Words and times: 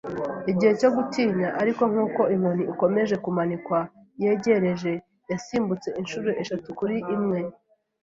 igihe 0.51 0.73
cyo 0.79 0.89
gutinya, 0.95 1.47
ariko 1.61 1.81
nkuko 1.91 2.21
inkoni 2.33 2.63
ikomeje 2.73 3.15
kumanikwa 3.23 3.79
yegereje, 4.21 4.93
yasimbutse 5.31 5.87
inshuro 5.99 6.29
eshatu 6.41 6.67
kuri 6.79 6.97
imwe 7.15 7.39